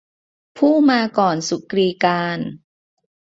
[0.57, 2.39] ผู้มาก่อนสุกรีกาล